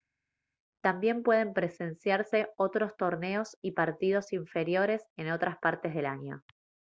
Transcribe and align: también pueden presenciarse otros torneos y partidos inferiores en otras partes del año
también 0.83 1.21
pueden 1.21 1.53
presenciarse 1.53 2.49
otros 2.57 2.97
torneos 2.97 3.55
y 3.61 3.73
partidos 3.73 4.33
inferiores 4.33 5.03
en 5.15 5.31
otras 5.31 5.59
partes 5.59 5.93
del 5.93 6.07
año 6.07 6.41